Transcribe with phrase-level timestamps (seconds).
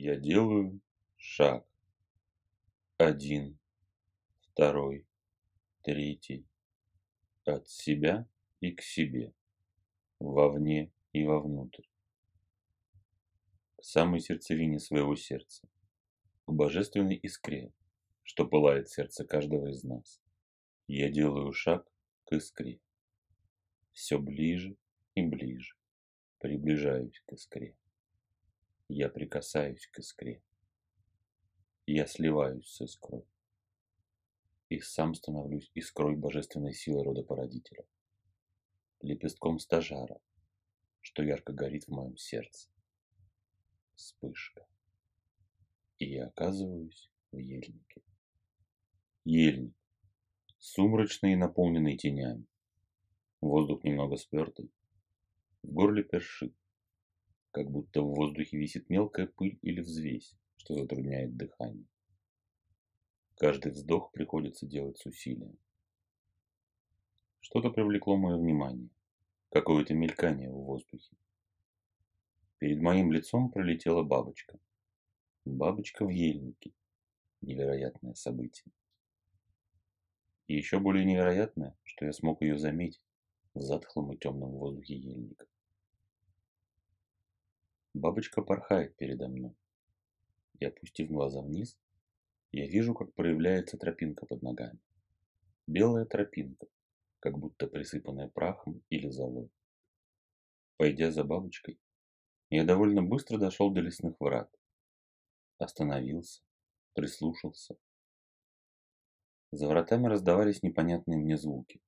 [0.00, 0.80] Я делаю
[1.16, 1.66] шаг.
[2.98, 3.58] Один,
[4.42, 5.08] второй,
[5.82, 6.46] третий.
[7.44, 8.28] От себя
[8.60, 9.34] и к себе.
[10.20, 11.82] Вовне и вовнутрь.
[13.76, 15.68] К самой сердцевине своего сердца.
[16.46, 17.72] К божественной искре,
[18.22, 20.22] что пылает сердце каждого из нас.
[20.86, 21.92] Я делаю шаг
[22.26, 22.78] к искре.
[23.90, 24.76] Все ближе
[25.16, 25.74] и ближе
[26.38, 27.74] приближаюсь к искре.
[28.88, 30.42] Я прикасаюсь к искре.
[31.84, 33.26] Я сливаюсь с искрой.
[34.70, 37.86] И сам становлюсь искрой божественной силы рода породителя.
[39.02, 40.20] Лепестком стажара,
[41.00, 42.70] что ярко горит в моем сердце.
[43.94, 44.66] Вспышка.
[45.98, 48.02] И я оказываюсь в ельнике.
[49.24, 49.74] Ельник.
[50.58, 52.46] Сумрачный и наполненный тенями.
[53.42, 54.72] Воздух немного спертый.
[55.62, 56.54] В горле першит
[57.52, 61.86] как будто в воздухе висит мелкая пыль или взвесь, что затрудняет дыхание.
[63.36, 65.56] Каждый вздох приходится делать с усилием.
[67.40, 68.90] Что-то привлекло мое внимание,
[69.50, 71.16] какое-то мелькание в воздухе.
[72.58, 74.58] Перед моим лицом пролетела бабочка.
[75.44, 76.72] Бабочка в ельнике.
[77.40, 78.72] Невероятное событие.
[80.48, 83.00] И еще более невероятное, что я смог ее заметить
[83.54, 85.46] в затхлом и темном воздухе ельника.
[87.98, 89.56] Бабочка порхает передо мной.
[90.60, 91.76] И опустив глаза вниз,
[92.52, 94.78] я вижу, как проявляется тропинка под ногами.
[95.66, 96.68] Белая тропинка,
[97.18, 99.50] как будто присыпанная прахом или золой.
[100.76, 101.80] Пойдя за бабочкой,
[102.50, 104.48] я довольно быстро дошел до лесных врат.
[105.58, 106.40] Остановился,
[106.94, 107.76] прислушался.
[109.50, 111.80] За вратами раздавались непонятные мне звуки.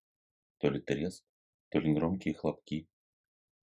[0.58, 1.24] То ли треск,
[1.69, 2.89] то ли громкие хлопки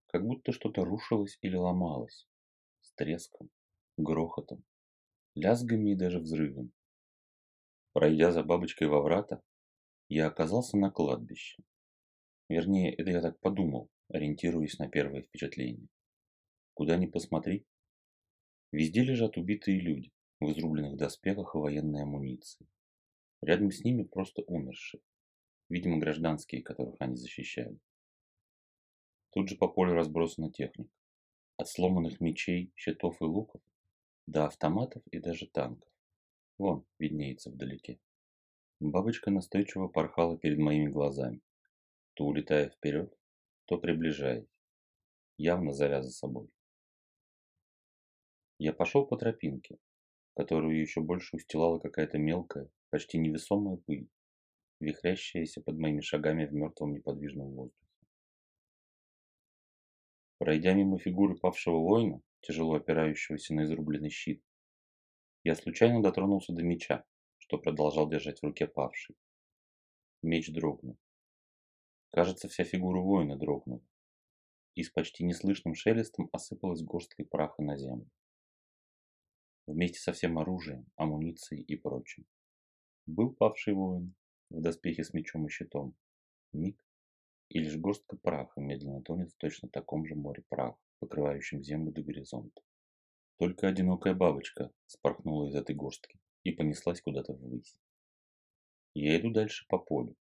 [0.08, 2.26] как будто что-то рушилось или ломалось,
[2.88, 3.50] с треском,
[3.98, 4.64] грохотом,
[5.36, 6.72] лязгами и даже взрывами.
[7.94, 9.42] Пройдя за бабочкой во врата,
[10.08, 11.64] я оказался на кладбище.
[12.50, 15.90] Вернее, это я так подумал, ориентируясь на первое впечатление.
[16.74, 17.66] Куда ни посмотри,
[18.72, 22.68] везде лежат убитые люди в изрубленных доспехах и военной амуниции.
[23.42, 25.02] Рядом с ними просто умершие,
[25.70, 27.80] видимо, гражданские, которых они защищали.
[29.32, 30.92] Тут же по полю разбросана техника.
[31.58, 33.62] От сломанных мечей, щитов и луков
[34.28, 35.90] до автоматов и даже танков.
[36.60, 38.00] Вон, виднеется вдалеке.
[38.80, 41.42] Бабочка настойчиво порхала перед моими глазами,
[42.14, 43.12] то улетая вперед,
[43.66, 44.48] то приближаясь,
[45.38, 46.48] явно зовя за собой.
[48.60, 49.80] Я пошел по тропинке,
[50.36, 54.08] которую еще больше устилала какая-то мелкая, почти невесомая пыль,
[54.80, 57.87] вихрящаяся под моими шагами в мертвом неподвижном воздухе.
[60.38, 64.44] Пройдя мимо фигуры павшего воина, тяжело опирающегося на изрубленный щит,
[65.44, 67.06] я случайно дотронулся до меча,
[67.38, 69.16] что продолжал держать в руке павший.
[70.22, 70.98] Меч дрогнул.
[72.12, 73.82] Кажется, вся фигура воина дрогнула,
[74.76, 78.10] и с почти неслышным шелестом осыпалась горсткой праха на землю.
[79.66, 82.26] Вместе со всем оружием, амуницией и прочим.
[83.06, 84.16] Был павший воин
[84.50, 85.96] в доспехе с мечом и щитом.
[86.54, 86.87] Миг,
[87.50, 92.02] и лишь горстка праха медленно тонет в точно таком же море праха, покрывающем землю до
[92.02, 92.62] горизонта.
[93.38, 97.78] Только одинокая бабочка спорхнула из этой горстки и понеслась куда-то ввысь.
[98.94, 100.16] Я иду дальше по полю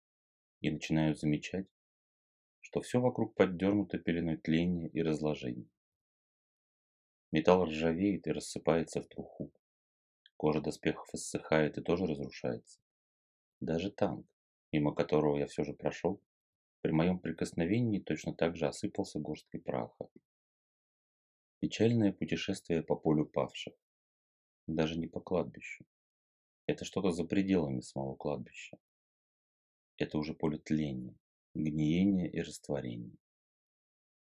[0.60, 1.68] и начинаю замечать,
[2.60, 5.68] что все вокруг поддернуто пеленой тления и разложения.
[7.30, 9.52] Металл ржавеет и рассыпается в труху.
[10.36, 12.80] Кожа доспехов иссыхает и тоже разрушается.
[13.60, 14.26] Даже танк,
[14.72, 16.20] мимо которого я все же прошел,
[16.84, 20.06] при моем прикосновении точно так же осыпался горсткой праха.
[21.60, 23.72] Печальное путешествие по полю павших.
[24.66, 25.86] Даже не по кладбищу.
[26.66, 28.76] Это что-то за пределами самого кладбища.
[29.96, 31.16] Это уже поле тления,
[31.54, 33.16] гниения и растворения.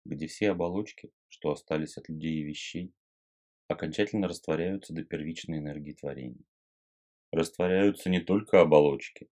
[0.05, 2.93] Где все оболочки, что остались от людей и вещей,
[3.69, 6.45] окончательно растворяются до первичной энергии творения.
[7.31, 9.31] Растворяются не только оболочки,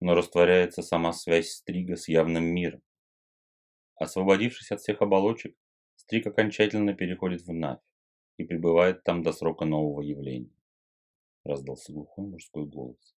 [0.00, 2.82] но растворяется сама связь Стрига с явным миром.
[3.96, 5.56] Освободившись от всех оболочек,
[5.96, 7.80] Стриг окончательно переходит в Навь
[8.36, 10.54] и пребывает там до срока нового явления.
[11.44, 13.16] Раздался глухой мужской голос.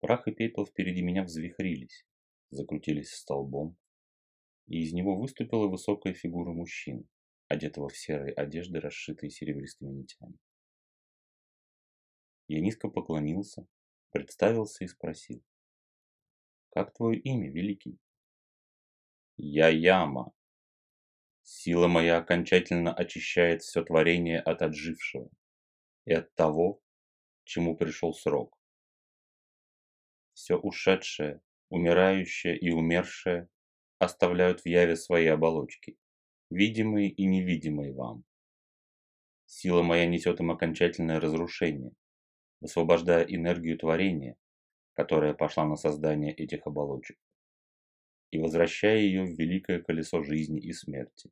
[0.00, 2.06] Прах и пепел впереди меня взвихрились,
[2.50, 3.76] закрутились столбом,
[4.66, 7.04] и из него выступила высокая фигура мужчины,
[7.48, 10.38] одетого в серые одежды, расшитые серебристыми нитями.
[12.48, 13.66] Я низко поклонился,
[14.10, 15.42] представился и спросил.
[16.70, 17.98] «Как твое имя, Великий?»
[19.36, 20.32] «Я Яма»,
[21.52, 25.28] Сила моя окончательно очищает все творение от отжившего
[26.04, 26.80] и от того,
[27.42, 28.56] чему пришел срок.
[30.32, 33.48] Все ушедшее, умирающее и умершее
[33.98, 35.98] оставляют в яве свои оболочки,
[36.50, 38.22] видимые и невидимые вам.
[39.44, 41.92] Сила моя несет им окончательное разрушение,
[42.60, 44.36] высвобождая энергию творения,
[44.94, 47.16] которая пошла на создание этих оболочек,
[48.30, 51.30] и возвращая ее в великое колесо жизни и смерти.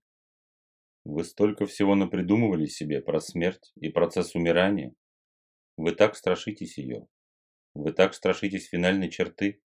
[1.04, 4.94] Вы столько всего напридумывали себе про смерть и процесс умирания.
[5.76, 7.06] Вы так страшитесь ее.
[7.74, 9.62] Вы так страшитесь финальной черты,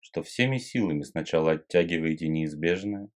[0.00, 3.08] что всеми силами сначала оттягиваете неизбежное,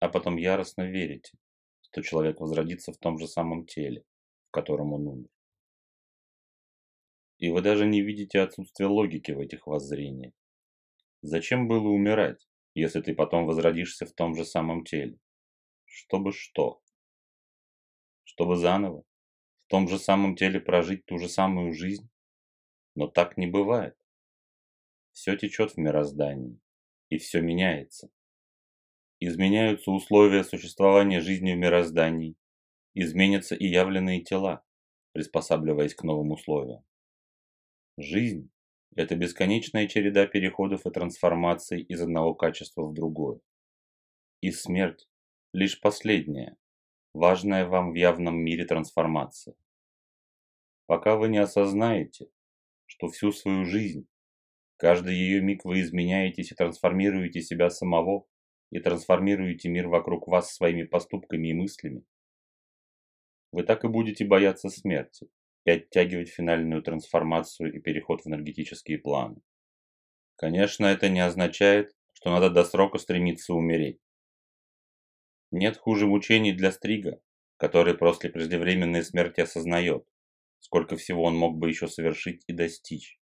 [0.00, 1.36] а потом яростно верите,
[1.82, 4.04] что человек возродится в том же самом теле,
[4.48, 5.28] в котором он умер.
[7.38, 10.32] И вы даже не видите отсутствия логики в этих воззрениях.
[11.22, 15.18] Зачем было умирать, если ты потом возродишься в том же самом теле?
[15.84, 16.80] Чтобы что?
[18.24, 19.04] Чтобы заново,
[19.66, 22.08] в том же самом теле прожить ту же самую жизнь?
[22.94, 23.96] Но так не бывает.
[25.12, 26.58] Все течет в мироздании,
[27.08, 28.10] и все меняется.
[29.20, 32.36] Изменяются условия существования жизни в мироздании,
[32.94, 34.64] изменятся и явленные тела,
[35.12, 36.87] приспосабливаясь к новым условиям.
[38.00, 38.48] Жизнь–
[38.94, 43.40] это бесконечная череда переходов и трансформаций из одного качества в другое.
[44.40, 45.08] И смерть–
[45.52, 46.56] лишь последняя,
[47.12, 49.56] важная вам в явном мире трансформация.
[50.86, 52.28] Пока вы не осознаете,
[52.86, 54.06] что всю свою жизнь,
[54.76, 58.28] каждый ее миг вы изменяетесь и трансформируете себя самого,
[58.70, 62.04] и трансформируете мир вокруг вас своими поступками и мыслями,
[63.50, 65.28] вы так и будете бояться смерти
[65.68, 69.42] и оттягивать финальную трансформацию и переход в энергетические планы.
[70.36, 74.00] Конечно, это не означает, что надо до срока стремиться умереть.
[75.50, 77.20] Нет хуже мучений для Стрига,
[77.58, 80.06] который после преждевременной смерти осознает,
[80.58, 83.20] сколько всего он мог бы еще совершить и достичь.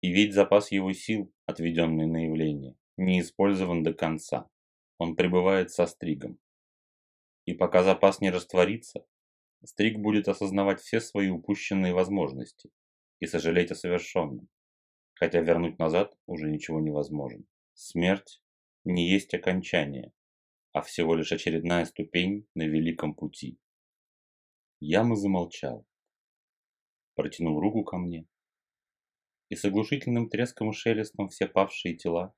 [0.00, 4.48] И ведь запас его сил, отведенный на явление, не использован до конца.
[4.96, 6.38] Он пребывает со Стригом.
[7.44, 9.04] И пока запас не растворится,
[9.64, 12.70] Стриг будет осознавать все свои упущенные возможности
[13.18, 14.48] и сожалеть о совершенном,
[15.14, 17.44] хотя вернуть назад уже ничего невозможно.
[17.74, 18.42] Смерть
[18.84, 20.12] не есть окончание,
[20.72, 23.58] а всего лишь очередная ступень на великом пути.
[24.80, 25.86] Яма замолчал,
[27.14, 28.26] протянул руку ко мне,
[29.50, 32.34] и с оглушительным треском и шелестом все павшие тела,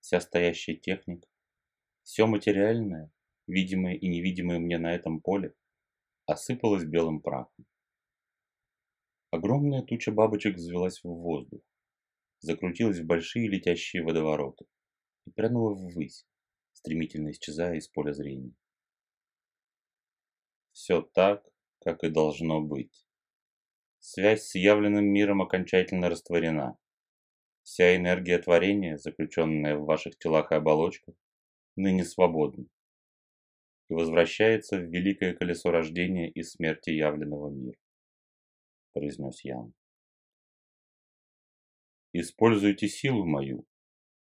[0.00, 1.28] вся стоящая техника,
[2.02, 3.10] все материальное,
[3.46, 5.54] видимое и невидимое мне на этом поле,
[6.26, 7.66] осыпалась белым прахом.
[9.30, 11.62] Огромная туча бабочек взвелась в воздух,
[12.40, 14.66] закрутилась в большие летящие водовороты
[15.26, 16.26] и прянула ввысь,
[16.72, 18.54] стремительно исчезая из поля зрения.
[20.72, 21.46] Все так,
[21.80, 23.06] как и должно быть.
[23.98, 26.78] Связь с явленным миром окончательно растворена.
[27.62, 31.16] Вся энергия творения, заключенная в ваших телах и оболочках,
[31.74, 32.66] ныне свободна
[33.88, 37.78] и возвращается в великое колесо рождения и смерти явленного мира,
[38.92, 39.74] произнес Ян.
[42.12, 43.66] Используйте силу мою,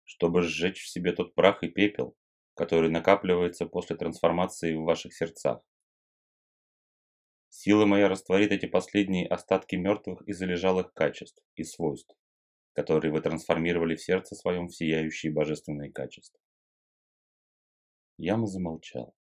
[0.05, 2.15] чтобы сжечь в себе тот прах и пепел,
[2.53, 5.61] который накапливается после трансформации в ваших сердцах.
[7.49, 12.15] Сила моя растворит эти последние остатки мертвых и залежалых качеств и свойств,
[12.73, 16.39] которые вы трансформировали в сердце своем в сияющие божественные качества.
[18.17, 19.13] Яма замолчал.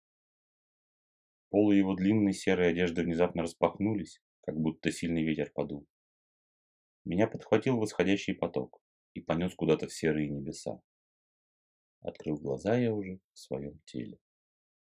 [1.50, 5.88] Полы его длинной серой одежды внезапно распахнулись, как будто сильный ветер подул.
[7.06, 8.82] Меня подхватил восходящий поток
[9.14, 10.82] и понес куда-то в серые небеса.
[12.02, 14.20] Открыл глаза я уже в своем теле.